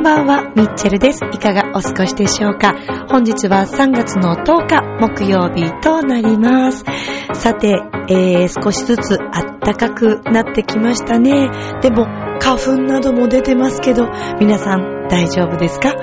[0.00, 1.20] こんばんは、ミッチェルです。
[1.30, 2.74] いかがお過ごしでしょうか？
[3.10, 6.86] 本日は3月の10日、木曜日となります。
[7.34, 11.50] さて、えー、少しずつ暖かくなってきましたね。
[11.82, 12.06] でも、
[12.40, 14.08] 花粉なども出てますけど、
[14.40, 15.94] 皆さん大丈夫ですか？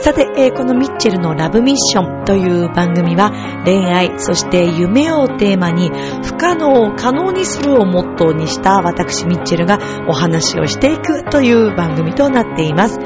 [0.00, 3.32] さて、えー、このミッチェルのラブミッションという番組は
[3.64, 5.90] 恋愛、そして夢をテーマに
[6.24, 12.98] 不可能を可能にするをモットーにした私ミッチェルがお話をしていくという番組となっています。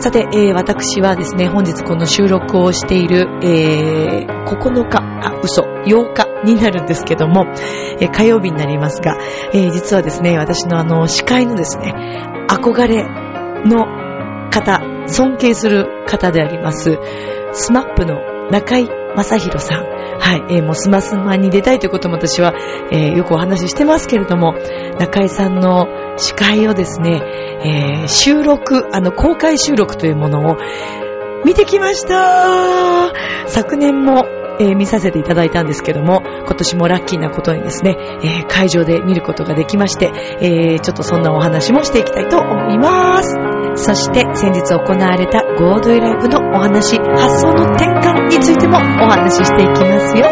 [0.00, 7.46] さて、えー、私はですね、本日この収録をしている、えー、9日、あ、嘘、8日になるんですけども、
[8.00, 9.16] えー、火曜日になりますが、
[9.52, 11.94] えー、実はですね、私のあの、司会のですね、
[12.50, 13.04] 憧れ
[13.64, 13.86] の
[14.50, 16.98] 方、尊敬する方であります、
[17.52, 19.94] スマップの中井正宏さん。
[20.18, 22.54] はい、えー、もうスマスマに出たいということも私は、
[22.90, 24.54] えー、よくお話ししてますけれども、
[24.98, 27.20] 中井さんの司会をですね、
[27.64, 30.56] えー、収録、あの、公開収録というものを
[31.44, 33.12] 見てきました
[33.46, 34.24] 昨年も、
[34.60, 43.36] えー、見させていただいたんですけども、今年もラッキーなことにですね、えー、会場で見ることができまして、えー、ちょっとそんなお話もしていきたいと思います。
[43.76, 50.28] そして先日行われたゴードイライブのお話、発想の転換についてもお話ししていきますよ。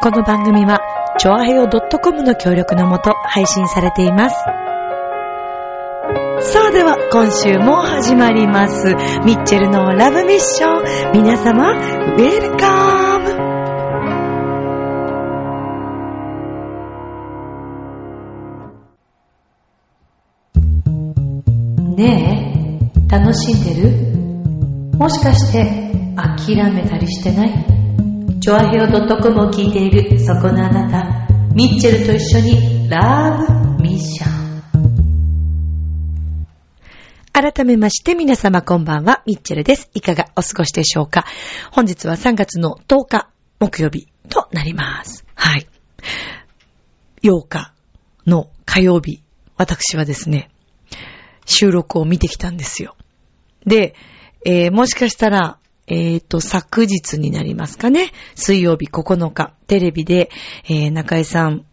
[0.00, 0.80] この番組は、
[1.18, 4.36] チョアヘヨ .com の協力のもと配信されています。
[6.52, 8.94] さあでは今週も始まります。
[9.24, 11.12] ミッチェルのラブミッション。
[11.12, 13.01] 皆様、ウェルカム
[21.96, 23.90] ねえ、楽しんでる？
[24.96, 27.66] もしかして諦めたりしてない？
[28.40, 33.38] チョアヘオ .com を聞いているそこのあなた、ミッチェルと一緒にラ
[33.76, 34.32] ブミッション。
[37.32, 39.90] 改めまして皆様こんばんは、ミッチェルです。
[39.94, 41.24] いかがお過ごしでしょうか？
[41.72, 43.28] 本日は3月の10日、
[43.60, 45.26] 木曜日となります。
[45.34, 45.66] はい。
[47.22, 47.74] 8日
[48.26, 49.22] の火曜日、
[49.56, 50.50] 私はですね、
[51.44, 52.96] 収録を見てきたんですよ。
[53.66, 53.94] で、
[54.44, 58.12] えー、もしかしたら、えっ、ー、と、昨日になりますかね。
[58.34, 60.30] 水曜日9日、テレビで、
[60.64, 61.64] えー、中井さん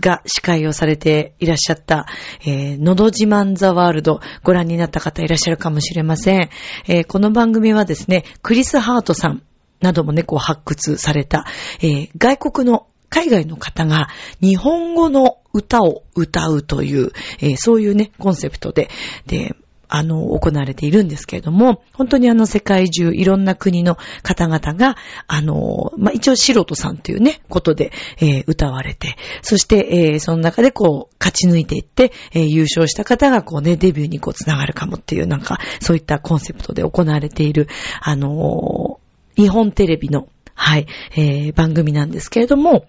[0.00, 2.06] が司会をされていらっしゃった、
[2.44, 6.50] えー、のど自慢ザワールドご覧になった方いらっしゃるかもしれません。
[6.86, 9.42] えー、この番組はですね、クリス・ハートさん
[9.80, 11.46] などもね、こう発掘された、
[11.80, 14.08] えー、外国の海外の方が
[14.40, 18.90] 日本語の歌を歌うという、えー、そういうね、コンセプトで、
[19.26, 19.54] で、
[19.88, 24.96] あの、行われているんですけれども、本当にあの世界中いろんな国の方々が、
[25.28, 37.68] あの、まあ、一応素人さんというね、ことで、えー、歌われて、そして、えー、その中でこう、勝ち抜いていって、えー、優勝した方がこうね、デビューにこう、つながるかもっていう、なんか、そういったコンセプトで行われている、
[38.00, 38.98] あの
[39.36, 40.86] 日本テレビの、はい、
[41.16, 42.86] え番組なんですけれども、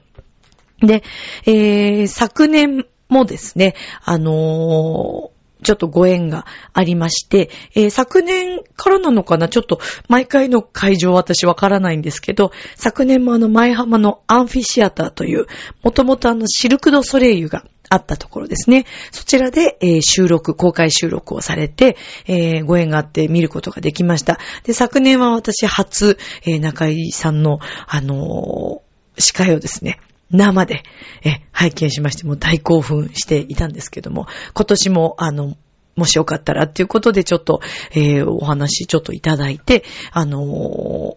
[0.82, 1.04] で、
[1.46, 5.32] え昨年もですね、あの
[5.64, 15.48] ちょっとご縁がありまして、えー、昨年からなのかなちょっと毎回の会場は私わからないんですけど、昨年もあの前浜のアンフィシアターという、
[15.84, 18.86] もともとあのシルクドソレイユがあったところですね。
[19.12, 21.98] そちらで、えー、収録、公開収録をされて、
[22.28, 24.40] えー、ご縁があって見ることができました。
[24.64, 28.82] で、昨年は私初、えー、中井さんの、あの
[29.18, 30.00] 司会をですね、
[30.32, 30.84] 生で、
[31.24, 35.56] え、拝見しまして、も大興奮していたんですけども、今年も、あの、
[35.96, 41.16] もしよかったらっていうことでちょっと、えー、お話ちょっといただいて、あのー、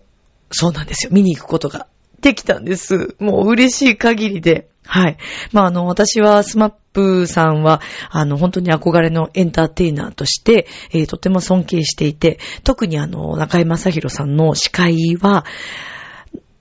[0.50, 1.10] そうなんですよ。
[1.12, 1.86] 見に行くことが
[2.20, 3.16] できたんです。
[3.18, 4.68] もう嬉しい限りで。
[4.86, 5.18] はい。
[5.52, 15.44] まあ、あの、私はスマップさんは、あの、本当に憧れのエンターテイナーとして、えー、とても尊敬していて、特にあの、中井正宏さんの司会は、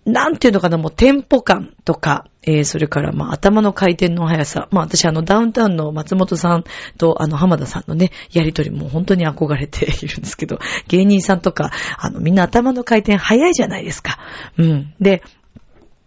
[0.07, 4.69] なんていうのかな、もうテンポ感とか、えー、それから、まあ、頭の回転の速さ。
[4.71, 6.63] まあ、私、あの、ダウンタウンの松本さん
[6.97, 14.17] と、あの、浜田さんのね、やりとりも本当に憧れているんですけど、 芸人さんとか、あの、みんな頭の回転速いじゃないですか。
[14.57, 14.93] うん。
[15.01, 15.23] で、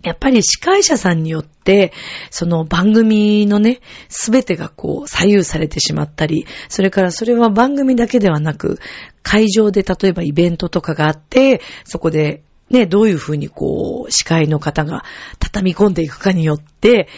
[0.02, 1.92] やっぱり司会者さんによって、
[2.30, 8.78] その番組のね、すべてがこう左右されてしまったり、それからそれは番組だけではなく、
[9.22, 15.04] 会場で例えばイベントとかがあって、そこでね、どういうふうにこう、司会の方が
[15.38, 17.08] 畳み込んでいくかによって、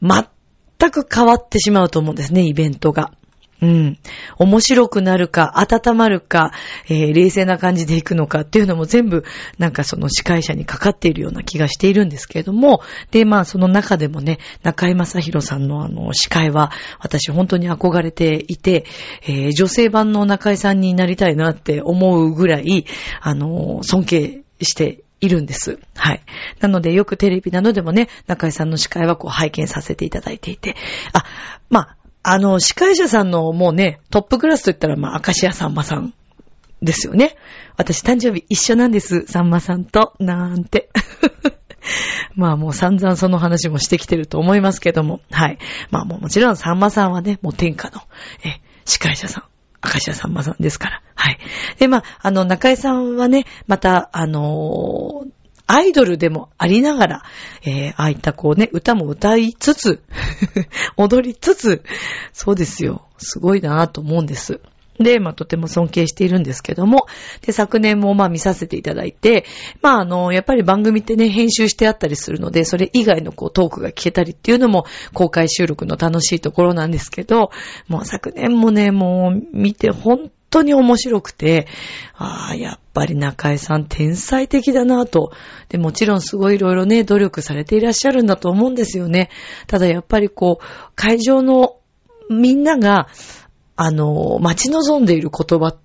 [0.00, 3.12] 全く変わってしまうと思うんですね、イベントが。
[3.60, 3.98] うん。
[4.38, 6.52] 面白くなるか、温まるか、
[6.88, 9.24] えー、冷静な感じでいくのかっていうのも全部、
[9.58, 16.70] なんかその司会者にかかっているような気がしているんですけれども、で、まあその中でもね、中井正宏さんのあの司会は、
[17.00, 18.84] 私本当に憧れていて、
[19.22, 22.86] えー、女性版の中井さんになりたいなって思うぐらい、
[23.20, 25.78] あの、尊敬しているんです。
[25.96, 26.22] はい。
[26.60, 30.76] なので、よくテレビなどでもね、中井さんの司会はこう拝見させていただいていて、
[31.12, 31.24] あ、
[31.70, 36.14] まあ、あの、司会者さんのもうね、トップクラスと言ったら、まあ、明石家さんまさん
[36.82, 37.36] ですよね。
[37.76, 39.26] 私誕生日一緒なんです。
[39.26, 40.90] さんまさんと、なんて。
[42.34, 45.20] まあもう散々その話もしてきてると思いますけども。
[45.30, 45.58] はい。
[45.90, 48.02] まあもうもちろんさんまさんはね、もう天下の、
[48.44, 49.44] え、司会者さん。
[49.82, 51.02] 明石家さんまさんですから。
[51.14, 51.38] はい。
[51.78, 55.30] で、まあ、あの、中江さんはね、また、あのー、
[55.70, 57.22] アイドルでもありながら、
[57.62, 60.02] えー、ああいったこうね、歌も歌いつつ、
[60.96, 61.82] 踊りつつ、
[62.32, 63.06] そうですよ。
[63.18, 64.60] すごいなぁと思うんです。
[64.98, 67.06] で、まあ、とても尊敬しているんですけども、
[67.42, 69.44] で、昨年もま見させていただいて、
[69.80, 77.50] まあ、あの、やっぱり番組ってね、編集してあったりするので、それ以外のこうトークが聞けたりっていうのも公開収録の楽しいところなんですけど、
[77.88, 81.66] もう昨年もね、もう見て本当に面白くて、
[82.14, 85.32] ああ、やっぱり中江さん天才的だなと。
[85.68, 89.30] で、もちろんすごいいろいろね、努力されていらっしゃるんだと思うんですよね。
[89.66, 91.76] ただやっぱりこう、会場の
[92.30, 93.08] みんなが、
[93.80, 95.76] あの、待ち望んでいる言葉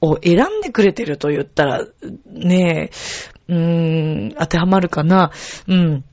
[0.00, 1.84] を選んでくれてると言ったら、
[2.32, 2.90] ね
[3.48, 5.32] え、うーん、当てはまるかな。
[5.66, 6.04] うん。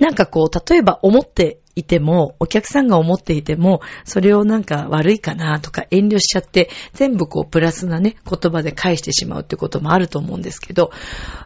[0.00, 10.90] なんかこう、例えば思っていても、お客さんが思っていても、それをなんか悪いかなとか遠慮しちゃって、全部こうプラスなね、言葉で返してしまうってこともあると思うんですけど、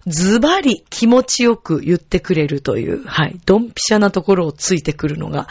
[0.07, 5.49] ズバリ気持ちよく言ってくれるという、はい、ドンピシャなところをついてくるのが、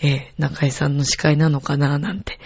[0.00, 2.38] えー、中井さんの司会なのかななんて。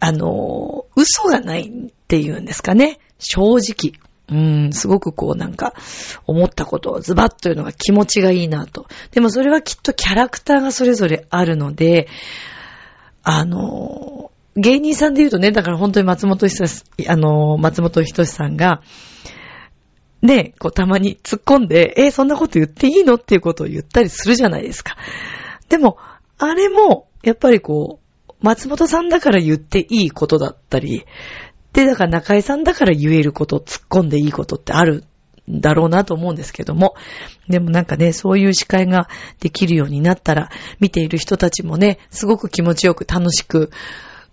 [0.00, 2.98] あの、嘘がないっていうんですかね。
[3.18, 4.00] 正直。
[4.32, 5.74] うん、すごくこうなんか、
[6.26, 8.86] 思ったことをズバッというのが気持ちがいいなと。
[9.10, 12.08] でもそれはきっとキャラクターがそれぞれあるので、
[13.22, 18.82] あの、芸人さんで言うとね、だから本当に松本人志、あの、松本人志さんが、
[20.22, 23.14] ね、こうたまに突っ込んで、え、そんなこと言っていいの？
[23.14, 24.96] っていうことを言ったりするじゃないですか。
[25.68, 25.96] でも、
[26.38, 27.99] あれも、やっぱりこう、
[28.42, 31.04] 松本さんだから言っていいことだったり、
[31.72, 35.04] で、だから中井さんだから言えること、突っ込んでいいことってある
[35.50, 36.94] んだろうなと思うんですけども。
[37.48, 39.08] でもなんかね、そういう司会が
[39.40, 40.50] できるようになったら、
[40.80, 43.70] 見ている人たちもね、すごく気持ちよく楽しく、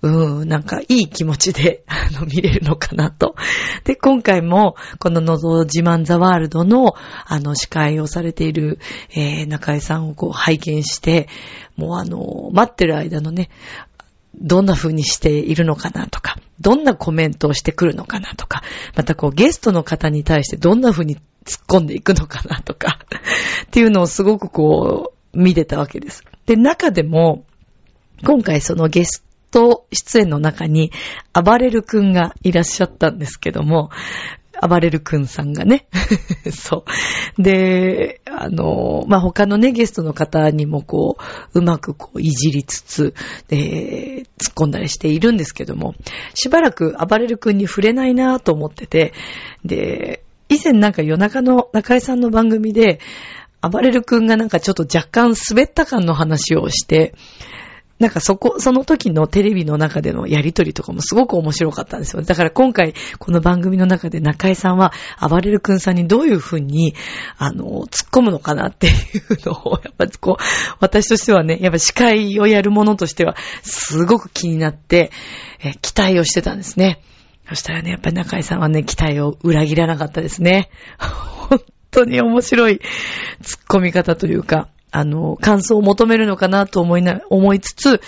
[0.03, 3.35] うん、なんかいい気持ちで、 あの、見れるのかなと。
[3.83, 6.93] で、今回も、こののぞ自慢ザワールドの、
[7.25, 8.79] あの、司会をされている、
[9.15, 11.27] えー、中井さんをこう拝見して、
[11.77, 13.49] もうあの、待ってる間のね、
[14.39, 18.63] どんな風にしているのかなとか、どんなコメントをしてくるのかなとか、
[18.95, 21.21] またこうゲストの方に対してどんな風に突っ
[21.67, 22.99] 込んでいくのかなとか、
[23.65, 26.23] っていうのをすごくこう見てたわけです。
[26.45, 27.45] で、中でも、
[28.25, 30.91] 今回そのゲスト出演の中に、
[31.33, 33.89] 暴れるくんがいらっしゃったんですけども、
[34.61, 35.87] 暴れるくんさんがね。
[36.51, 36.85] そ
[37.37, 37.41] う。
[37.41, 41.17] で、あの、まあ、他のね、ゲストの方にもこ
[41.53, 43.13] う、うまくこう、いじりつつ、
[43.47, 45.95] で、突っ込んだりしているんですけども、
[46.33, 49.13] しばらく暴れるくんに触れないなと思ってて、
[49.63, 52.99] で、以前なんか夜中の中井さんの番組で、
[53.61, 57.13] 暴れるくんがなんかちょっと若干滑った感の話をして、
[57.99, 62.21] なんかそこ、その時のテレビの中でのやりとりとかもすごく面白かったんですよ。
[62.21, 66.93] だから今回、この番組の中で中井さんは、暴れるくんさんにどういうふうに、
[67.37, 68.93] あの、突っ込むのかなっていう
[69.47, 70.43] のを、 やっぱこう、
[70.79, 75.11] 私としてはね、やっぱ司会をやるものとしては、すごく気になって、
[75.63, 77.01] え期待をしてたんですね。
[77.49, 80.69] そしたらね、やっぱり中井さんはね、期待を裏切らなかったですね。
[80.99, 82.81] 本当に面白い
[83.41, 88.01] 突っ込み方というか、あの、感想を求めるのかなと思いな、思いつつ、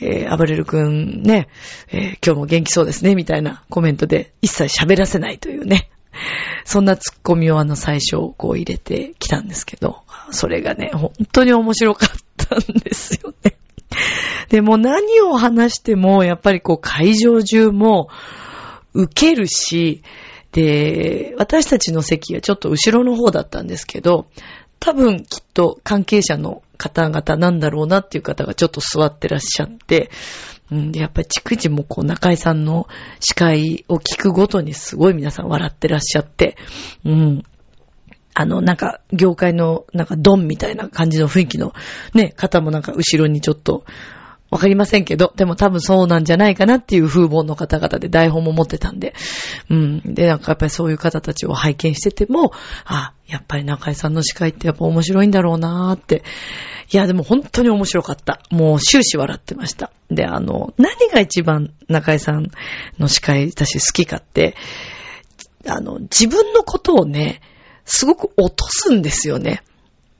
[0.00, 1.48] えー、暴れるくんね、
[1.88, 5.90] えー、今日も元気そうですね、みたいなコメントで一切喋らせないというね。
[6.64, 13.56] そんなツッコミをあの最初こう入れてきたんですけど、それがね、本当に面白かったんですよね。
[14.48, 18.08] でも何を話しても、やっぱりこう会場中も
[18.94, 20.02] 受けるし、
[20.52, 24.26] で、私たちの席はちょっと後ろの方だったんですけど、
[24.80, 30.10] 多分きっと関係者の方々なんだろうなっていう方がちょっと座ってらっしゃって、
[30.70, 32.88] うん、で、やっぱり逐次もこう中井さんの
[33.20, 36.56] 司会を聞くごとにすごい皆さん笑ってらっしゃって、
[37.04, 37.42] うん。
[38.38, 41.72] あの、なんか、業界の、なんか、ドンみたいな感じの雰囲気の、
[42.12, 43.86] ね、方もなんか、後ろにちょっと、
[44.50, 49.14] わかりませんけど、でも多分そうなんじゃないかなっていう風貌の方々で台本も持ってたんで。
[49.68, 50.14] うん。
[50.14, 52.52] で、なんかやっぱりそういう方たちを拝見してても、
[52.84, 56.22] あ、やっぱり中井さんの司会ってやっぱ面白いんだろうなーって。
[56.92, 58.40] いや、でも本当に面白かった。
[58.50, 59.90] もう終始笑ってました。
[60.10, 62.50] で、あの、何が一番中井さん
[62.98, 64.54] の司会私好きかって、
[65.66, 67.40] あの、自分のことをね、
[67.84, 69.62] すごく落とすんですよね。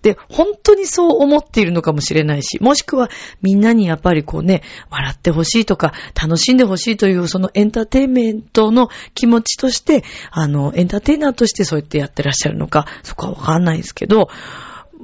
[0.06, 3.10] で、本当にそう思っているのかもしれないし、もしくは
[3.42, 14.28] みんなにやっぱりこうね、笑ってほしいとか、楽しんでほしいというそのエンターテインメントの気持ちとして、あの、エンターテイナーとしてそうやってやってらっしゃるのか、そこはわかんないですけど、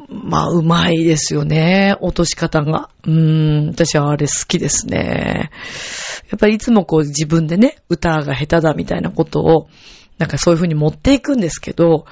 [0.09, 1.97] まあ、うまいですよね。
[2.01, 2.89] 落とし方が。
[3.05, 5.51] うーん、私はあれ好きですね。
[6.31, 9.69] やっぱりいつもこう自分でね、歌が下手だみたいなことを、
[10.19, 12.07] なんかそういう風に持っていくんですけど、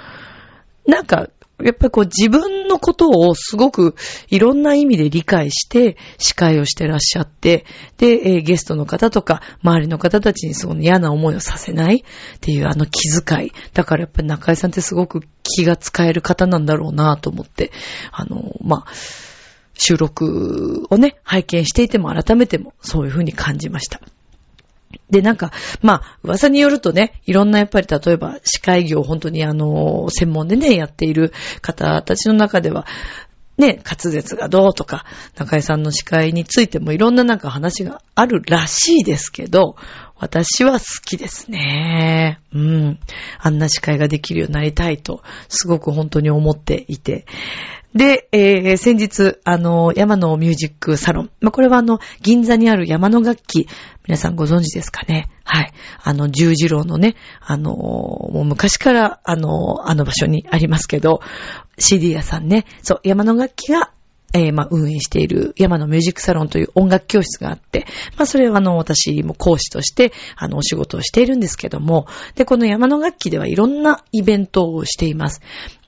[0.86, 1.28] なんか
[1.62, 3.94] やっぱりこう自分のことをすごく
[4.28, 7.64] いろんな意味で理解して司会をしてらっしゃって、
[7.98, 13.52] で、ゲストの方とか周りの方たちにその嫌な思いをさせないっていうあの気遣い。
[13.74, 17.72] だからやっぱり中井さんってすごく気が使える方なんだろうなと思って、
[18.12, 18.92] あの、まあ、
[19.74, 24.00] 収録をね、拝見していても改めてもそういうふうに感じました。
[25.10, 25.52] で、なんか、
[25.82, 32.86] まあ、噂によるとね、いろんなやっぱり例えば司会業本当にあの、専門でね、やっている方たちの中では、
[33.58, 35.04] ね、滑舌がどうとか、
[35.36, 39.76] 中井さんの司会についてもいろんななんか話があるらしいですけど、
[40.16, 42.40] 私は好きですね。
[42.52, 42.98] うん。
[43.38, 47.26] あんな司会ができるようになりたいと、すごく本当に思っていて。
[47.94, 51.30] で、えー、先日、あの、山のミュージックサロン。
[51.40, 53.66] まあ、これはあの、銀座にある山の楽器。
[54.06, 55.28] 皆さんご存知ですかね？
[55.44, 55.72] はい。
[56.02, 61.20] あの、十字路のね、あの、もう昔から、あの、あの場所にありますけど、
[61.78, 62.64] CD 屋さんね。
[62.82, 63.92] そう、山の楽器が
[64.32, 72.06] えー、まあ、運営している山のミュージックサロンという音楽教室があって、まあ、それはあの、私も講師として、あの、お仕事をしているんですけども、
[72.36, 75.40] で、この山の楽器ではいろんなイベントをしています。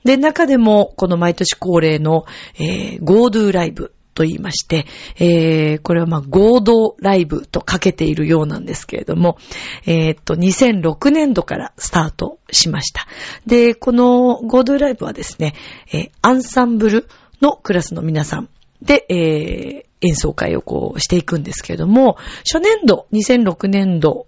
[0.03, 4.85] で、中でも、この毎年恒例の、えー、ゴードゥーライブと言いまして、
[5.17, 9.37] えー、これはまあ合同ライブとかけているようなんですけれども、
[9.85, 13.07] えー、っと、2006年度からスタートしました。
[13.45, 15.55] で、この合同ライブはですね、
[15.91, 17.07] えー、アンサンブル
[17.41, 18.49] のクラスの皆さん
[18.81, 24.27] で、えー、演奏会をこうしていくんですけれども、初年度、2006年度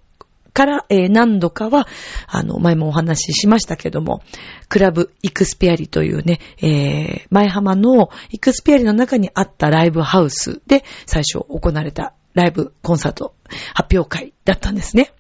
[0.56, 1.86] から、えー、何度かは、
[2.28, 4.24] あの、前もお話ししましたけども、
[4.70, 13.36] クラブイクスピアリというね、えー、前浜のイクスピアリの中にあったライブハウスで最初行われたライブコンサート
[13.74, 15.12] 発表会だったんですね。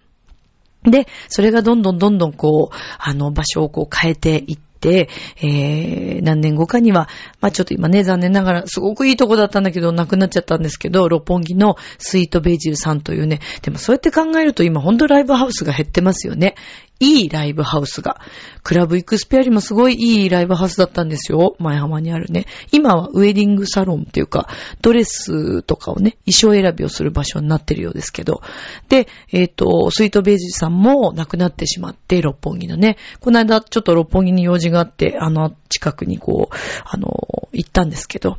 [0.84, 7.10] で、それがどんどんどんどんこう、あの、場所をこう変えていって、えー、何年後かには、
[7.42, 16.56] まあちょっと今ね、残念ながら、すごくいいとこだったんだけど、なくなっちゃったんですけど、六本木のスイートベジルさんというね、でもそうやって考えると今ほんとライブハウスが減ってますよね。
[17.00, 18.22] いいライブハウスが。
[18.64, 21.56] クラブイクスペアリもすごいいいライブハウスだったんですよ。
[21.60, 22.46] 前浜にあるね。
[22.72, 24.48] 今はウェディングサロンっていうか、
[24.82, 28.42] ドレスとかをね、衣装選びをする場所になってるようですけど。
[28.88, 32.98] で、えっ、ー、と、スイートベージュさんも亡くなってしまって、六本木のね。
[33.20, 38.38] この間ちょっと六本木に用事があって、あの近くにこう、あの、行ったんですけど、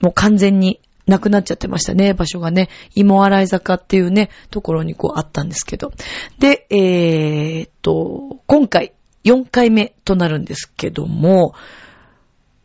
[0.00, 2.70] もう完全になくなっちゃってましたね、場所がね。
[2.94, 5.92] 芋洗い坂っていうね、ところにこうあったんですけど。
[6.38, 11.54] で、えー、っと、今回4回目となるんですけども、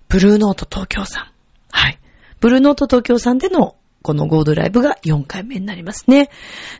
[0.07, 1.31] ブルーノート東京さん。
[1.71, 1.99] はい。
[2.39, 6.29] ブルーノート東京さんでのこのゴードライブが4回目になりますね。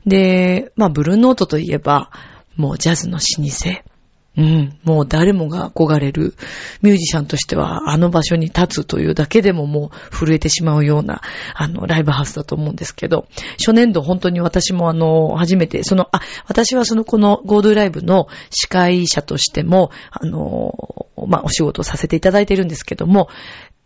[0.05, 2.11] で、まあ、ブルーノートといえば、
[2.55, 3.94] もうジャズの老舗。
[4.37, 6.35] うん、もう誰もが憧れる
[6.81, 11.21] ミュージシャンとしてはあの場所に立つというだけでももう震えてしまうような
[11.53, 13.27] あのライブハウスだと思うんですけど、
[13.57, 23.29] 初年度本当に私もあの初めてその、あ、私はそのこのゴールドライブの司会者としてもあの、まあお仕事をさせていただいているんですけども、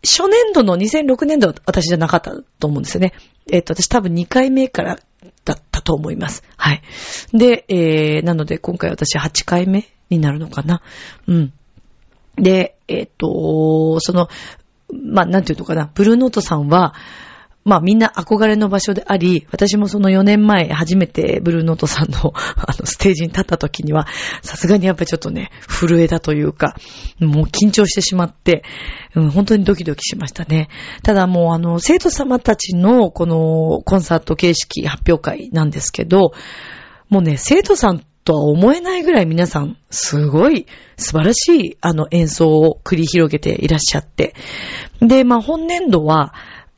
[0.02, 3.12] 初年度の2006年度は私じゃなかったと思うんですよね。
[3.52, 4.98] えっ、と、私多分2回目から
[5.44, 6.42] だったと思います。
[6.56, 6.82] はい。
[7.32, 10.82] で、えー、なので今回私8回目になるのかな。
[11.26, 11.52] うん。
[12.36, 14.28] で、えっ、と、その、
[14.92, 16.94] まあ、なんていうのかな、ブルーノートさんは、
[17.64, 24.06] まあみんな憧れの場所であり、私もその4年前初めてブルーノートさんの あのステージに立った時には、
[24.42, 26.74] さすがにやっぱりちょっとね、震えたというか、
[27.18, 28.64] もう緊張してしまって、
[29.14, 30.68] うん、本当にドキドキしましたね。
[31.02, 36.32] ただもうあの、生徒様たちのこのコンサート形式発表会なんですけど、
[37.10, 44.34] もうね、生徒さんとは思えないぐらい皆さん、すごい素晴らしいあの演奏を繰り広げていらっしゃって。
[45.00, 46.34] で、まあ本年度は、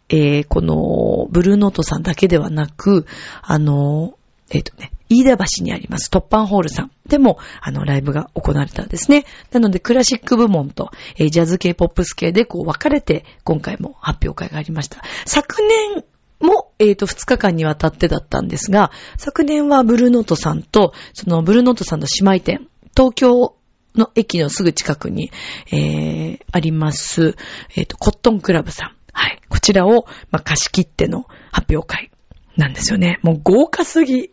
[0.08, 3.06] えー、この、ブルーノートさんだけではなく、
[3.40, 4.14] あの、
[4.50, 9.24] えっ、ー、とね、飯田橋にあります、トッパンホールさんでも、あの、ライブが行われたんですね。
[9.50, 15.02] なので、クラシック部門と、えー、ジャズ系、ポップス系で、こう、分かれて、今回も発表会がありました。
[15.26, 15.62] 昨
[15.94, 16.04] 年
[16.42, 23.56] も、えっ、ー、と、2日間にわたってだったんですが、昨年はブルーノートさんと、その、ブルーノートさんの姉妹店、東京
[23.94, 25.30] の駅のすぐ近くに、
[25.72, 27.36] えー、あります、
[27.76, 28.96] えっ、ー、と、コットンクラブさん。
[29.12, 29.40] はい。
[29.48, 32.10] こちらを、まあ、貸し切っての発表会
[32.56, 33.20] なんですよね。
[33.22, 34.30] もう豪華すぎ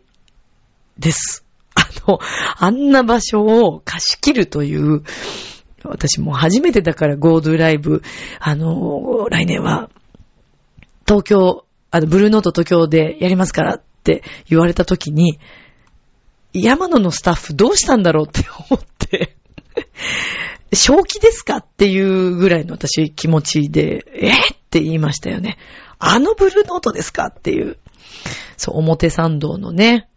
[0.98, 1.44] です。
[1.74, 2.18] あの、
[2.56, 5.02] あんな場所を貸し切るという、
[5.84, 8.02] 私も初めてだからゴードライブ、
[8.38, 9.90] あの、来年は、
[11.06, 15.38] 東京、あの、ブルーノート東京でやりますからって言われた時に、
[16.52, 19.36] 山野のスタッフどうしたんだろうって思って
[20.72, 24.34] 正気ですかっていうぐらいの私気持ちで、えっ
[24.70, 25.58] て言いましたよね。
[25.98, 27.78] あのブルーノートですかっていう。
[28.56, 30.08] そう、表参道のね、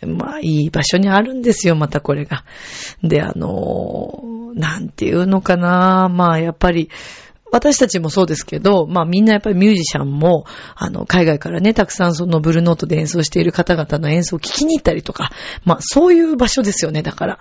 [0.00, 2.44] まあ、いい場所にあるんですよ、またこれが。
[3.02, 6.88] で、あのなんていうのかな、まあ、やっぱり、
[7.50, 15.30] 私たちもそうですけど、まあみんなやっぱりミュージシャンも、あの、海外からね、たくさんそのブルーノートで演奏している方々の演奏を聞きに行ったりとか、
[15.64, 17.38] まあそういう場所ですよね、だから。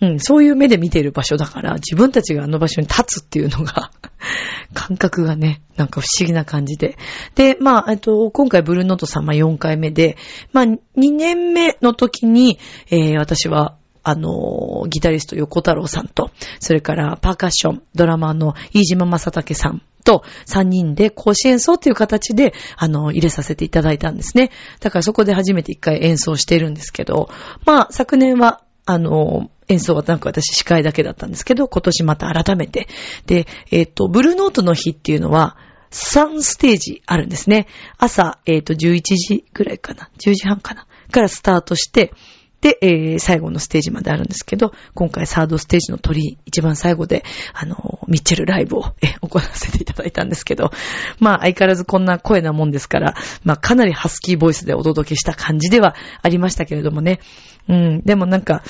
[0.00, 3.90] うん、そういう目で見ている場所だから、自分たちがあの場所に立つっていうのが
[4.74, 6.96] 感覚がね、なんか不思議な感じで。
[7.34, 10.16] で、まあ、えっと、今回ブルーノートさん、まあ4回目で、
[10.52, 12.58] まあ2年目の時に、
[12.90, 24.50] えー、私はあの、ギタリスト横太郎さんと、それからパーカッション、ドラマーの飯島正武さんと3人で甲子演奏っていう形で、あの、入れさせていただいたんですね。
[24.80, 27.28] だからそこで初めて一回演奏しているんですけど、
[27.66, 32.88] まあ、昨年は、あの、演奏はなんか私司会だけだったんですけど、今年また改めて。
[33.26, 35.56] で、えっ、ー、と、ブルーノートの日っていうのは、
[35.92, 37.66] 3ステージあるんですね。
[37.98, 40.10] 朝、えっ、ー、と、11時ぐらいかな。
[40.18, 40.86] 10時半かな。
[41.10, 42.12] からスタートして、
[42.60, 50.70] で、えー、最後のステージまであるんですけど、今回サードステージの鳥、一番最後で、あの、ミッチェルライブを、え、行わせていただいたんですけど、
[51.18, 57.20] まあ、相変わらずこんな声なもんですから、まあ、かなりハスキーボイスでお届けした感じではありましたけれどもね。
[57.68, 58.62] うん、でもなんか、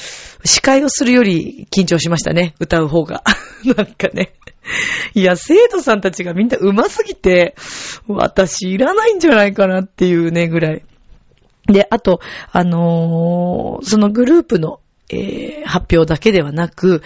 [0.45, 3.25] 司会をするより緊張しましたね、歌う方が。
[3.77, 4.35] なんかね。
[5.15, 7.55] いや、生徒さんたちがみんな上手すぎて、
[8.07, 10.83] 私いらないんじゃないかなっていうね、ぐらい。
[11.67, 12.21] で、あと、
[12.53, 14.81] あのー、そのグループの、
[15.13, 17.03] えー、発表だけではなく、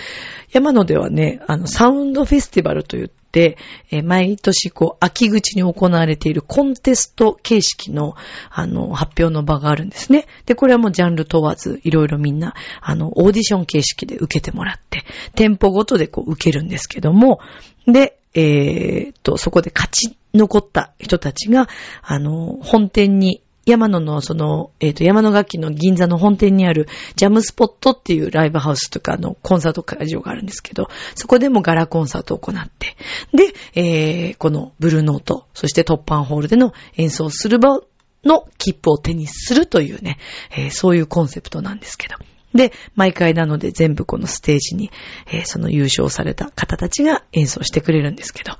[0.52, 3.58] 山野ではね、あの、サウンドフェスティバルといって、
[3.90, 8.14] えー、毎年こう、秋口に行われているコンテスト形式の、
[8.50, 10.26] あの、発表の場があるんですね。
[10.46, 17.40] で、これはもうジャンル問わず、いろいろみんな、あの、オーディション形式で受けてもらって、店舗ごとでこう、受けるんですけども、
[17.86, 21.68] で、えー、と、そこで勝ち残った人たちが、
[22.02, 32.96] あの、本店に山野のその、えっ、ー、と、山野楽器の銀座の本店にあるジャムスポットっていうライブハウスとかのコンサート会場があるんですけど、そこでもガラコンサートを行って、
[33.32, 37.80] で、えー、このブルーノート、そしてトッパンホールでの演奏する場
[38.24, 40.18] の切符を手にするというね、
[40.50, 42.16] えー、そういうコンセプトなんですけど。
[42.54, 44.90] で、毎回なので全部このステージに、
[45.26, 48.52] えー、その優勝された方たちが演奏してくれるんですけど、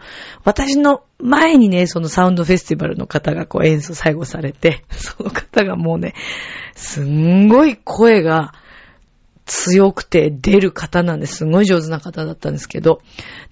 [0.43, 6.15] 私の前にね、そのサウンドフェスティバルの方がこう演奏最後されて、その方がもうね、
[6.75, 8.53] すんごい声が、
[9.47, 11.37] 強くて出る方なんです。
[11.37, 13.03] すごい上手な方だったんですけど、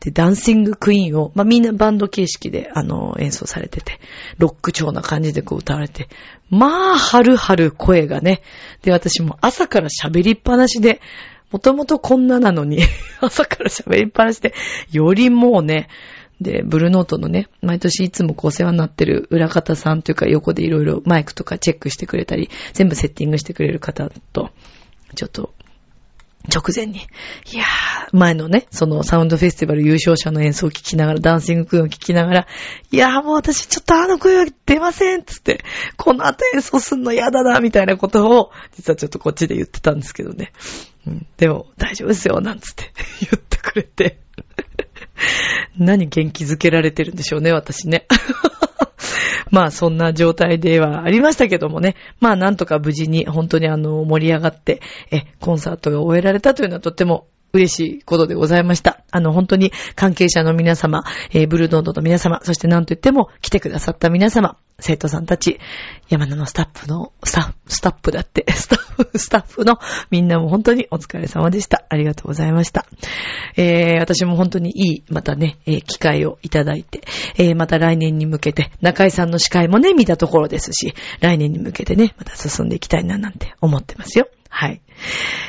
[0.00, 4.00] で、ダンシングクイーンを、まあ、みんなバンド形式で、あの、演奏されてて、
[4.38, 6.08] ロック調な感じでこう歌われて、
[6.48, 8.42] まあ、はるはる声がね、
[8.82, 11.00] で、私も朝から喋りっぱなしで、
[11.50, 12.78] もともとこんななのに
[13.20, 14.54] 朝から喋りっぱなしで、
[14.90, 15.88] よりもうね、
[16.40, 24.50] で、ブルーノートのね、毎年いつもこうお世話になってる裏方さんというか横でいろいろマイクとかチェックしてくれたり、全部セッティングしてくれる方と、
[25.14, 25.52] ちょっと
[26.48, 26.98] 直前に、
[27.52, 32.46] いやー、前のね、そのサウンドフェスティバル優勝者の演奏を聞きながら、ダンシングクイーンを聞きながら、
[32.90, 35.64] いやーもう私ちょっとあの声は出ませんつって、
[35.96, 40.52] この後演奏すんの嫌だな、みたいなことを、実はちょっとこっちで言ってたんですけどね。
[41.06, 44.18] うん、でも、大丈夫ですよ、なんつって 言ってくれて。
[45.78, 48.06] 何元気づけられてるんでしょうね、私ね。
[49.52, 51.94] まあそんな状態ではありましたけどもね。
[52.20, 59.04] まあなんとか無事に本当にあの盛り上がって、え、コンサートが終えられたというのはとっても嬉しいことでございました。
[59.10, 65.60] あの、本当に関係者の皆様、えー、ブルードードの皆様、そして何と言っても来てくださった皆様、生徒さんたち、
[66.08, 69.78] 山田のスタッフの、スタッフ、スタッフだって、 スタッフ、スタッフの
[70.10, 71.84] みんなも本当にお疲れ様でした。
[71.88, 72.86] ありがとうございました。
[73.56, 77.02] えー、私も本当にいい、またね、えー、機会をいただいて、
[77.36, 84.28] えー、また来年に向けて、中井さんの司会もね、見たところですし、来年に向けてね、また進んでいきたいななんて思ってますよ。
[84.54, 84.82] はい。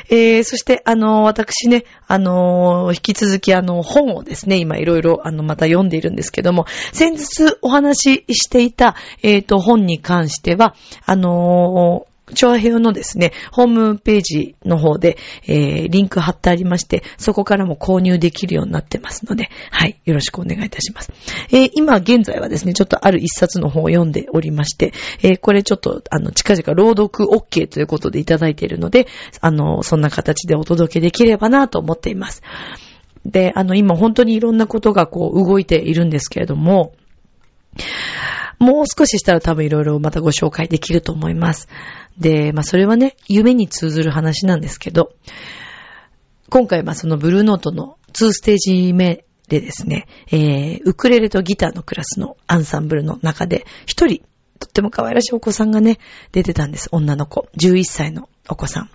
[0.08, 21.12] えー、そして、あの、私ね、あの、引き続きあの、本をですね、今いろいろ、あの、また読んでいるんですけども、先日お話ししていた、えっ、と、本に関しては、あの調和表のですね、ホームページの方で、えー、リンク貼ってありまして、そこからも購入できるようになってますので、はい、よろしくお願いいたします。
[21.50, 29.06] えー、今現在はですね、ちょっとある一冊の本を読んでおりまして、えー、これちょっと、あの、近々朗読 OK ということでいただいているので、
[29.40, 32.42] あの、そんな形でお届けできればなと思っています。
[33.26, 36.94] で、あの、今本当にいろんなことがこう動いているんですけれども、
[38.64, 41.68] もう少ししたら多分いろいろまたご紹介できると思います。
[42.18, 45.12] で、まあそれはね、夢に通ずる話なんですけど、
[46.48, 54.22] 今回はそのブルーノートの2ステージ目でですね、えー、ウクレレとギターのクラスのアンサンブルの中で、一人、
[54.60, 55.98] とっても可愛らしいお子さんがね、
[56.32, 56.88] 出てたんです。
[56.92, 57.48] 女の子。
[57.58, 58.90] 11歳のお子さん。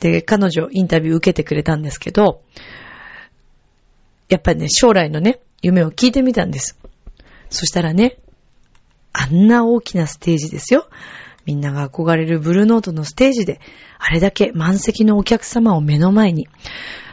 [0.00, 2.42] で、彼女インタビュー受けてくれたんですけど、
[4.28, 6.76] やっぱりね、将来のね、夢を聞いてみたんです。
[7.48, 8.18] そしたらね、
[9.18, 10.88] あんな大きなステージですよ。
[11.46, 13.60] みんなが憧れるブルーノートのステージで、
[13.98, 16.48] あれだけ満席のお客様を目の前に、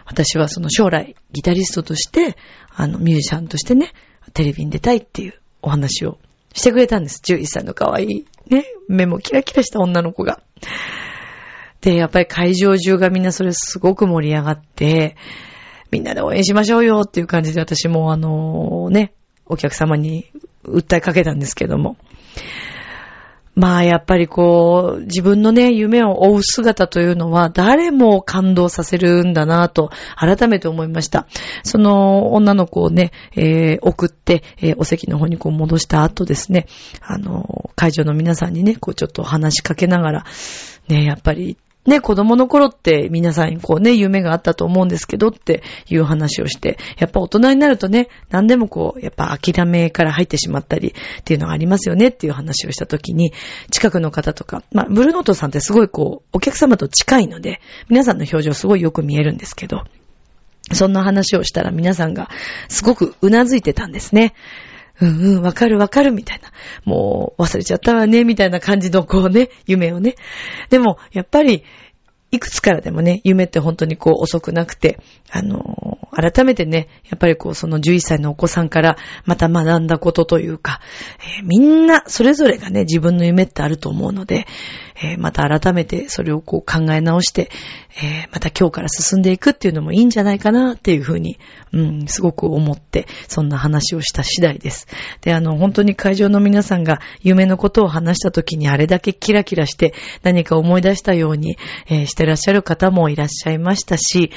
[0.06, 2.36] 私はその将来ギタリストとして、
[2.76, 3.94] あのミュージシャンとしてね、
[4.34, 6.18] テレビに出たいっていうお話を
[6.54, 7.22] してくれたんです。
[7.24, 10.42] 11歳の可愛い、ね、目もキラキラした女の子が。
[11.80, 15.16] で、やっぱり会場中がみんなそれすごく盛り上がって、
[15.92, 19.14] みんなで応援しましょうよっていう感じで私もあのね、
[19.46, 20.32] お客様に
[20.66, 21.98] 訴えかけたんですけども。
[23.56, 31.28] まあやっぱりこう、自分のね、夢を追う姿というのは誰も感動させるんだなと改めて思いました。
[31.64, 36.66] その女の子をね、えー、送って、えー、お席の方にこう戻した後ですね、
[37.02, 40.26] あの、会場の皆さんにね、こうちょっと話しかけながら、
[40.88, 53.34] ね、やっぱりね、子供の頃って皆さんにこうね、夢があったと思うんですけどっていう話をして、やっぱ大人になるとね、何でもこう、やっぱ諦めから入ってしまったりっていうのがありますよねっていう話をした時に、
[53.70, 59.84] 近くの方とか、まあ、ブルーノートさんってすごいこう、お客様と近いので、皆さんの表情すごいよく見えるんですけど、
[60.72, 62.30] そんな話をしたら皆さんが
[62.70, 64.34] すごく頷いてたんですね。
[65.02, 66.52] うんうん、わかるわかるみたいな。
[66.86, 70.16] もう忘れちゃったわね、みたいな感じのこうね、夢をね。
[70.70, 71.64] でも、やっぱり、
[72.32, 80.80] いくつからでもね、夢って本当にこう遅くなくて、あの、改めてね、やっぱりこうその11歳のお子さんからまた学んだことというか、
[81.40, 84.46] えー、みんなそれぞれがね、自分の夢ってあると思うので、
[85.02, 87.50] えー、また改めてそれをこう考え直して、
[88.02, 91.38] えまた今日から進んでいくっていうのもいいんじゃないかなっていうふうに、
[91.74, 94.88] うん、すごく思って、そんな話をした次第です。
[95.22, 104.32] で、あの、本当に会場の皆さんが夢のことを話した時にあれだけキラキラして何か思い出したように、えしてらっしゃる方もいらっしゃいましたし、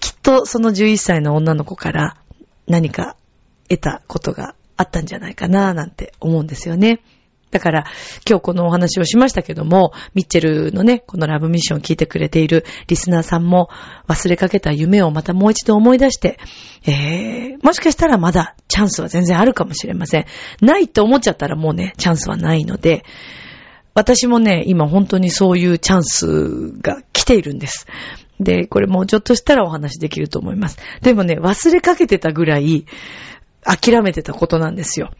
[0.00, 2.16] きっとその11歳の女の子から
[2.66, 3.16] 何か
[3.68, 7.02] 得たことがあったんじゃないかななんて思うんですよね。
[7.50, 7.84] だから、
[8.28, 13.68] 今日このお話をしましたけども、ミッチェルのね、このラブミッションを聞いてくれているリスナーさんも
[14.06, 16.38] 忘れかけた夢をまたもう一度思い出して、
[16.86, 20.26] えー、もしかしたらまだチャンスは全然あるかもしれません。
[20.60, 23.04] ないって思っちゃったらもうね、チャンスはないので、
[23.94, 27.88] 私もね、今本当にそういうチャンスが来ているんです。
[28.40, 30.78] で、これもうちょっとしたらお話できると思います。
[31.02, 32.86] でもね、忘れかけてたぐらい、
[33.62, 35.10] 諦めてたことなんですよ。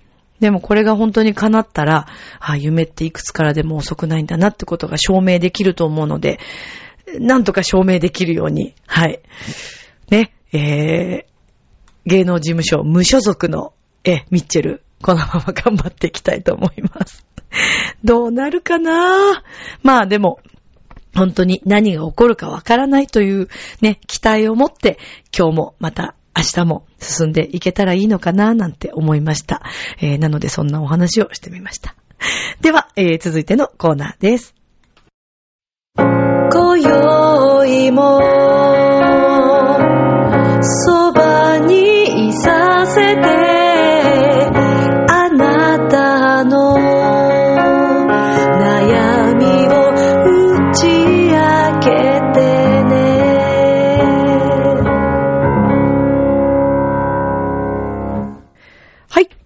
[0.40, 2.06] でもこれが本当に叶ったら、
[2.40, 6.40] あ夢っていくつからでも遅くないんだなってことが証明できると思うので、
[7.18, 9.20] なんとか証明できるように、はい。
[10.08, 11.24] ね、えー、
[12.06, 17.26] 芸能事務所無所属の、え、ミッチェル、このまま頑張っていきたいと思います。
[18.02, 19.42] どうなるかな？
[19.82, 20.40] まあでも、
[21.14, 23.48] 本当に何が起こるかわからないという
[23.80, 24.98] ね、期待を持って、
[25.36, 29.62] 今日もまた明日も進んでいけたらいいのかななんて思いました。
[30.00, 31.94] えー、なのでそんなお話をしてみました。
[32.60, 34.54] では、えー、続いてのコーナーです。
[35.96, 38.20] 今宵も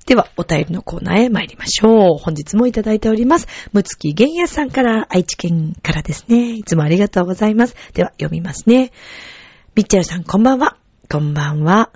[0.07, 2.19] では、お便りのコーナーへ参りましょう。
[2.19, 3.49] 本日もいただいております。
[3.73, 6.57] むつきげんやさんから、愛知県からですね。
[6.57, 7.75] いつもありがとうございます。
[7.95, 8.93] では、読みますね。
[9.75, 10.77] みっちゃるさん、こんばんは。
[11.11, 11.90] こんばんは。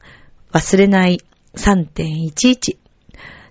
[0.52, 1.20] 忘れない
[1.54, 2.78] 3.11。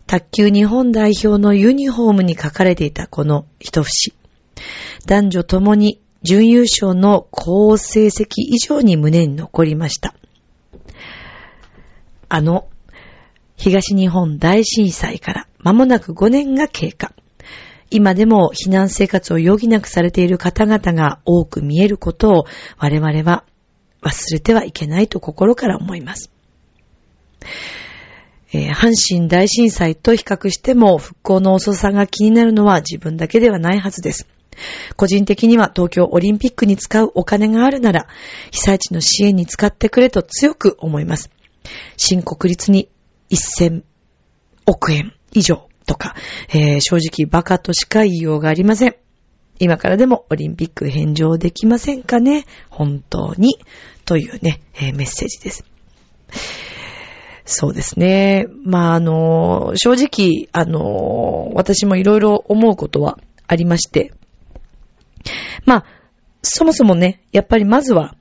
[0.08, 4.14] 卓球日本代表のユニフォームに書かれていたこの一節。
[5.06, 10.16] 男女ともに準優勝の好成績以上に胸に残りました。
[12.30, 12.68] あの
[13.58, 17.14] 東日本大震災から間もなく5年が経過。
[17.90, 22.46] 今でも避難生活を余儀なくされている方々が多く見えることを
[22.78, 23.46] 我々は
[24.04, 26.32] 忘れてはいけないと心から思います。
[28.54, 34.28] えー、阪神大震災と比較しても復興の遅さが気になるのは自分だけではないはずです。
[34.96, 38.08] 個人的には東京オリンピックに使うお金があるなら
[38.52, 41.30] 被災地の支援に使ってくれと強く思います。
[41.98, 42.90] 新国立に
[43.32, 43.84] 1000
[44.66, 46.16] 億円以上とか、
[46.50, 48.96] えー、正直バカとしか言いようがありません。
[49.60, 52.46] 今からでもオリンピック返上できませんかね？
[52.70, 53.58] 本当に。
[54.06, 55.66] というね、えー、メッセージです。
[57.46, 58.46] そうですね。
[58.66, 64.14] まあ、あの、正直、あの、私もいろいろ思うことはありまして。
[65.66, 65.86] まあ、
[66.42, 68.16] そもそもね、やっぱりまずは、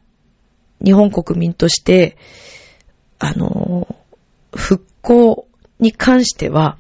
[0.85, 2.17] 日本国民として、
[3.19, 3.56] あの、
[4.55, 5.49] 復興
[5.81, 6.79] に関しては、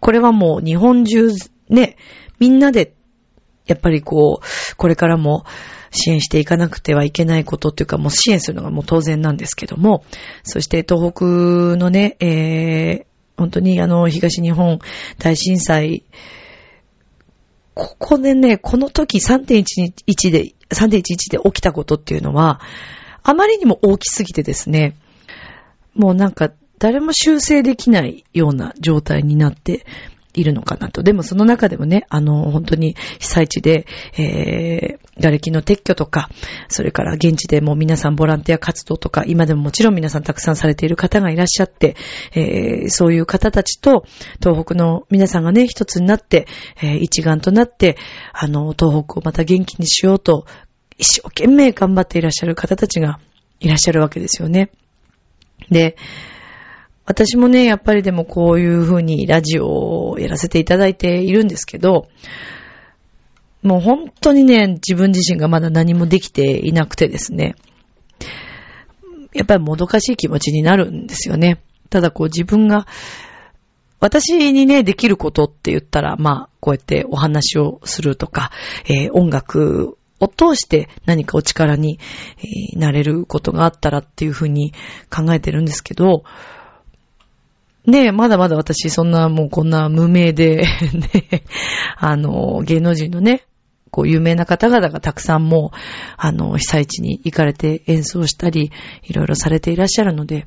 [0.00, 1.28] これはもう日本中
[1.68, 1.96] ね、
[2.38, 2.94] みんなで、
[3.66, 5.44] やっぱりこう、これからも
[5.90, 10.04] 支援していかなくてはいけないことっていうか、もう支援するのがもう当然なんですけども、
[10.42, 11.24] そして東北
[11.76, 13.04] のね、えー、
[13.36, 14.80] 本当にあの、東日本
[15.18, 16.04] 大震災、
[17.74, 22.60] ここでね、この時3.11で、3.11で起きたことっていうのは、
[23.22, 24.96] あまりにも大きすぎてですね、
[26.00, 29.84] もうなんか誰も修正できないような状態になって
[30.32, 31.02] いるのかなと。
[31.02, 33.86] でもその中でもね、あの、本当に被災地で、
[34.16, 36.30] えー、瓦礫の撤去とか、
[36.68, 41.96] それから現地でも皆さんボランティア活動とか、今でももちろん皆さんたくさんされている方がいらっしゃって、
[42.32, 44.06] えー、そういう方たちと、
[44.42, 46.46] 東北の皆さんがね、一つになって、
[46.80, 47.98] えー、一丸となって、
[48.32, 50.46] あの、東北をまた元気にしようと、
[50.96, 53.18] 一生懸命頑張っていらっしゃる方たちが
[53.58, 54.70] いらっしゃるわけですよね。
[55.70, 55.96] で、
[57.06, 62.08] 私もね、やっぱりでもこういう風にラジオをやらせていただいているんですけど、
[63.62, 67.56] もう本当にね、自分自身がまだ何もできていなくてですね、
[69.32, 71.60] やっぱりもどかしい気持ちになるんですよね。
[71.88, 72.86] ただこう自分が、
[73.98, 78.50] 私にね、できることって言ったら、まあ、こうやってお話をするとか、
[78.86, 81.98] えー、音楽を通して何かお力に、
[82.38, 84.72] えー、なれることがあったらっていうふうに
[85.10, 86.24] 考えてるんですけど、
[87.86, 90.66] ねえ、まだまだ私そんなもうこんな無名で
[91.14, 91.42] ね、
[91.96, 93.44] あの、芸能人のね、
[93.90, 95.76] こう有名な方々がたくさんもう、
[96.16, 98.70] あの、被災地に行かれて演奏したり、
[99.02, 100.46] いろいろされていらっしゃるので、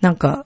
[0.00, 0.44] なんか、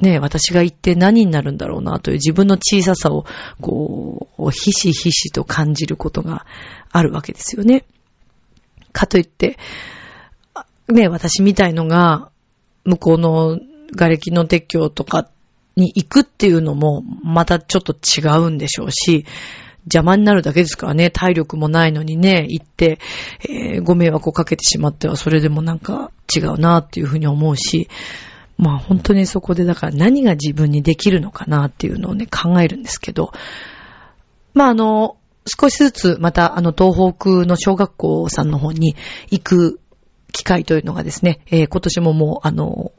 [0.00, 3.26] ね、私が行って何になるんだろうなという自分の小ささを、
[3.60, 6.46] こう、ひしひしと感じることが
[6.90, 7.84] あるわけですよね。
[8.92, 9.58] かといって、
[10.88, 12.30] ね、私みたいのが、
[12.84, 13.58] 向こうの
[13.96, 15.28] 瓦礫の撤去とか
[15.76, 19.26] に行くっていうのも、またちょっと違うんでしょうし、
[19.84, 22.98] 邪魔になるだけですからね、体力もないのにね、行って、
[23.48, 27.88] えー、ご迷惑をかけてしまっては、それでもなんか違うなっていうふうに思うし、
[28.58, 33.32] まあ本当にそこでだから何が自分にできるのかなっていうのをね、考えるんですけど、
[34.52, 35.16] まああの、
[35.46, 38.96] 少しずつまたあの東北の小学校さんの方に
[39.30, 39.80] 行く
[40.32, 42.92] 機会というのがですね、えー、今年ももうあの、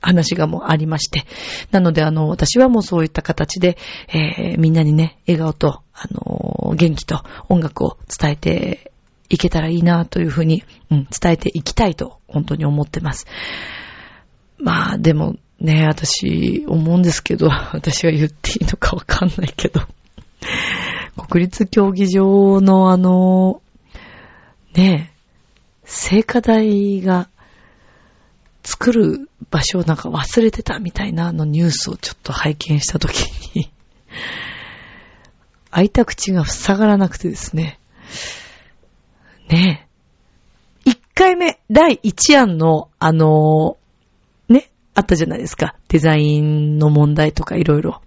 [0.00, 1.24] 話がもうありまして。
[1.70, 3.76] なので、あの、私はもうそういった形で、
[4.08, 8.92] えー、みんなにね、笑顔と、あの元気と音楽を伝えて
[9.30, 13.26] いけたらいいなというふうに、うん、伝えていきたいと、本当に思ってます。
[14.58, 19.80] まあ、でもね、私、思うんですけど、 私が言っていいのかわかんないけど、
[21.28, 23.62] 国立競技場のあの、
[24.74, 25.12] ね、
[25.84, 27.28] 聖火台が
[28.62, 33.20] 作る場所をなんか忘れてたみたいなあのニュースをちょっと拝見したとき
[33.54, 33.70] に
[35.70, 37.78] 開いた口が塞がらなくてですね。
[39.48, 39.86] ね
[40.84, 40.90] え。
[40.90, 43.78] 一回目、第一案の、あの、
[44.96, 45.76] あったじゃないですか。
[45.88, 48.00] デザインの問題とかいろいろ。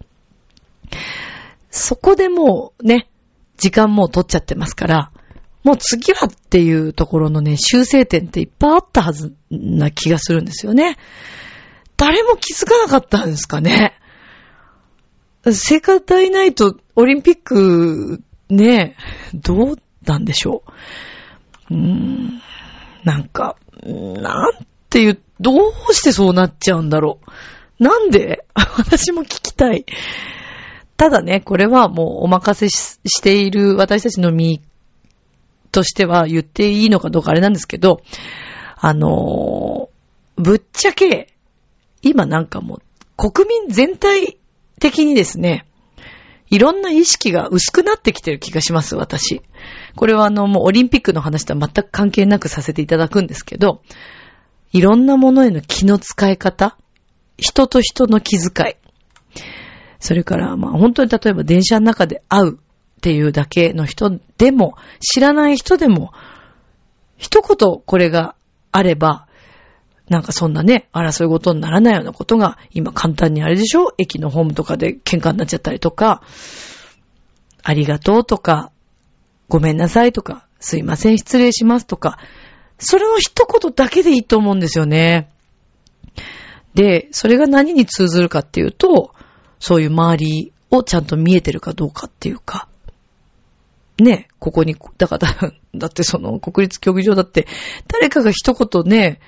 [1.70, 3.08] そこでもうね、
[3.58, 5.12] 時間もう取っちゃってますから、
[5.64, 10.98] もう次はっていうところのね、修正点っていっぱいあったはずな気がするんですよね。
[11.96, 13.94] 誰も気づかなかったんですかね。
[15.52, 18.96] 聖火台ないとオリンピックね、
[19.36, 19.76] どう
[20.06, 20.64] なんでしょ
[21.70, 21.76] う。
[21.76, 22.42] うーん、
[23.04, 24.54] なんか、なん
[24.90, 27.20] っていう、どうしてそうなっちゃうんだろ
[27.80, 27.84] う。
[27.84, 28.46] なんで？
[28.56, 29.86] 私も聞きたい。
[30.98, 34.62] ただね、これはもうお任せしている私たちの身
[35.72, 38.02] としては言っていいのかどうかあれなんですけど、
[38.78, 41.34] あのー、ぶっちゃけ、
[42.02, 42.82] 今なんかもう
[43.16, 44.40] 国民全体
[44.80, 45.68] 的にですね、
[46.50, 49.44] いろんな意識が薄くなってきてる気がします、私。
[49.96, 53.84] これはあの、もうオリンピックの話とは全く関係なくさせていただくんですけど、
[54.72, 56.78] いろんなものへの気の使い方、
[57.38, 58.76] 人と人の気遣い、
[60.00, 62.60] それから、まあ本当に例えば電車の中で会うっ
[63.02, 66.12] ていうだけの人でも、知らない人でも、
[67.18, 68.36] 一言これが
[68.72, 69.28] あれば、
[70.08, 73.94] なんかそんなね、争い事にならないようなことが、今簡単にあれでしょ？
[73.98, 76.24] 駅のホームとかで喧嘩になっちゃったりとか、
[77.64, 78.72] ありがとうとか、
[79.48, 82.18] ごめんなさいとか、すいません、失礼しますとか、
[82.80, 85.30] それの一言だけでいいと思うんですよね。
[86.74, 89.14] で、それが何に通ずるかっていうと、
[89.60, 92.68] そういう周りをちゃんと見えてるかどうかっていうか、
[94.00, 97.48] ね、ここに、だから、 だってその国立競技場だって、
[97.88, 99.20] 誰かが一言ね、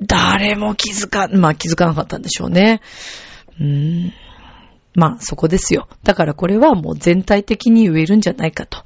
[0.00, 2.80] 誰も気づか、まあ気づかなかったんでしょうね。
[3.60, 4.12] うーん。
[4.94, 5.88] まあそこですよ。
[6.04, 8.84] だからこれはもう全体的に言えるんじゃないかと。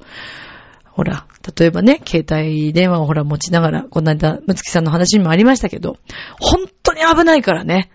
[0.99, 1.25] ほら、
[1.57, 5.97] 例えばね、携帯電話をほら持ちながら、この間、むつきさんの話にもありましたけど、
[6.41, 7.89] 本当に危ないからね。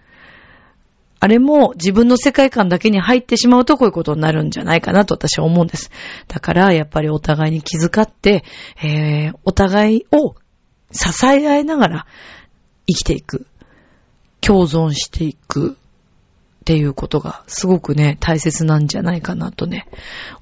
[1.20, 5.90] あれも自分の世界観だけに入ってしまうとこういうことになるんじゃないかなと私は思うんです。
[6.28, 8.42] だからやっぱりお互いに気遣って、
[8.82, 10.34] えー、お互いを
[10.90, 12.06] 支え合いながら
[12.86, 13.46] 生きていく。
[14.40, 15.76] 共存していく。
[16.64, 19.86] っていうことがすごくね、大切なんじゃないかなとね、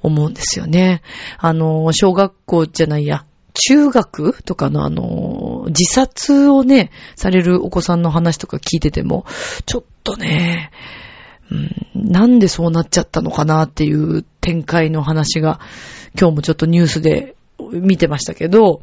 [0.03, 1.03] 思うんですよね。
[1.37, 9.27] あの、小学校じゃないや、中学とかのあの、自殺をね、されるお子さんの話とか聞いてても、
[9.67, 10.71] ちょっとね、
[11.93, 15.59] なんでそうなっちゃったのかなっていう展開の話が、
[16.17, 17.35] 今日もちょっとニュースで
[17.73, 18.83] 見てましたけど、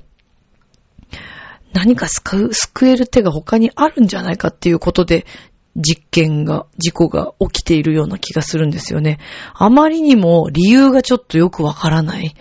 [1.74, 5.26] 何か救う、救える手が他にあるんじゃないかっていうことで、
[5.76, 9.20] 実験が、事故が起きているような気がするんですよね。
[9.54, 12.36] あまりにも理由がちょっとよくわからない。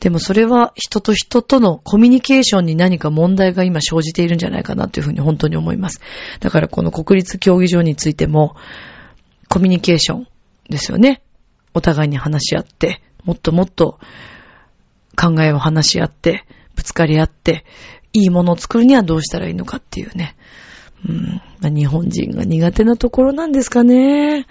[0.00, 6.00] でもそれは人と人とのコミュニケーションに何か問題が今生じているんじゃないかなというふうに本当に思います。
[6.40, 8.56] だからこの国立競技場についても、
[9.48, 10.26] コミュニケーション
[10.68, 11.22] ですよね。
[11.74, 14.00] お互いに話し合って、もっともっと
[15.16, 17.64] 考えを話し合って、ぶつかり合って、
[18.12, 20.36] いいものを作るにはどうしたらいいのかっていうね。
[21.08, 24.46] うん、日本人が苦手なところなんですかね。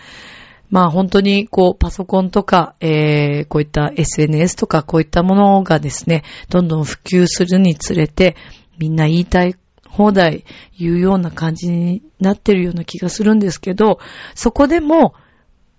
[0.70, 8.36] まあ本当にこうパソコンとか、えー、こういった SNS とかこういったものがですね、どんどん普及するにつれて、
[8.78, 9.56] みんな言いたい
[9.88, 10.46] 放題
[10.80, 14.00] 言うような感じになってるような気がするんですけど、
[14.34, 15.14] そこでも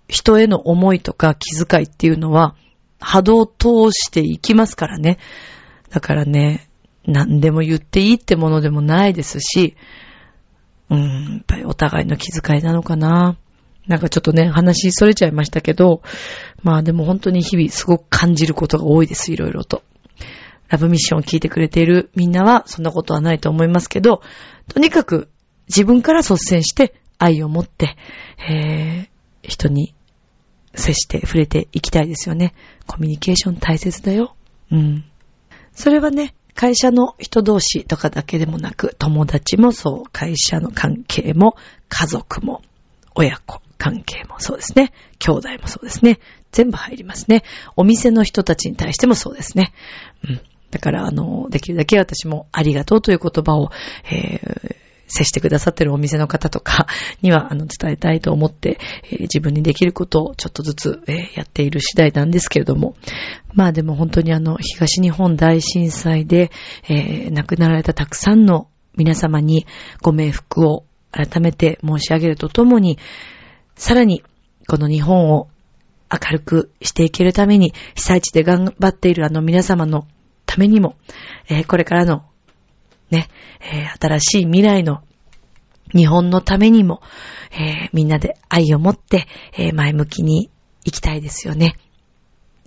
[0.07, 2.55] 人への思いとか気遣いっていうのは
[2.99, 5.17] 波動を通していきますからね。
[5.89, 6.69] だからね、
[7.05, 9.75] 何でも言っていいってものでもないですし、
[10.89, 13.37] うん、やっぱりお互いの気遣いなのかな。
[13.87, 16.01] なんかちょっとね、話それちゃいましたけど、
[16.61, 19.83] まあでも本当に日々すごく感じることが多いです、いろいろと。
[20.69, 24.21] ラブミッションを聞いてくれているみんなはそんなことはないと思いますけど、
[24.69, 25.29] とにかく
[25.67, 27.95] 自分から率先して愛を持って、
[28.49, 29.93] えー、人に
[30.73, 32.53] 接して触れていきたいですよね。
[32.87, 34.35] コミュニケーション大切だよ。
[34.71, 35.05] うん。
[35.73, 41.55] それはね、会社の人同士とかだけでもなく、友達もそう、会社の関係も、
[41.89, 42.61] 家族も、
[43.15, 44.91] 親子関係もそうですね。
[45.19, 46.19] 兄弟もそうですね。
[46.51, 47.43] 全部入りますね。
[47.75, 49.73] お店の人たちに対してもそうですね。
[50.27, 50.41] うん。
[50.71, 53.71] だから、あの、できるだけ私もありがとうという言葉を、
[54.11, 54.75] えー、
[55.13, 56.87] 接してくださってるお店の方とか
[57.21, 58.79] には、あの、伝えたいと思って、
[59.11, 62.95] えー、自分にできることをちょっとずつ、えー、やっている次第なんですけれども。
[63.53, 66.51] まあでも本当にあの、東日本大震災で、
[66.89, 69.67] えー、亡くなられたたくさんの皆様に
[70.01, 72.97] ご冥福を改めて申し上げるとともに、
[73.75, 74.23] さらに、
[74.67, 75.49] この日本を
[76.11, 80.07] 明るくしていけるために、被災地で頑張っているあの皆様の
[80.45, 80.95] ためにも、
[81.49, 82.23] えー、これからの
[83.13, 83.29] ね、
[83.61, 85.01] えー、新しい未来の
[85.95, 87.01] 日本のためにも、
[87.51, 90.49] えー、みんなで愛を持って、えー、前向きに
[90.83, 91.77] 行きたいですよね。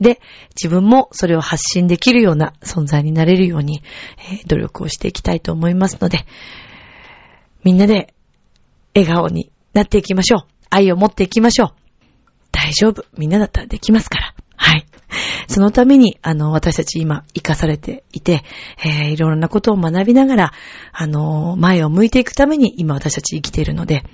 [0.01, 0.20] で、
[0.51, 3.82] 自分もそれを発信できるような存在になれるように、
[4.30, 6.26] え努力をしていきたいと思いますので、
[7.64, 8.14] みんなで、
[8.94, 10.47] 笑顔になっていきましょう。
[10.70, 11.72] 愛を持っていきましょう。
[12.53, 13.05] 大丈夫。
[13.16, 14.34] みんなだったらできますから。
[14.57, 14.86] はい。
[15.48, 18.42] そのために、あの、私たち今、生かされていて、
[18.84, 20.52] えー、いろんなことを学びながら、
[20.92, 24.04] あの、前を向いていくために、今私たち生きているので、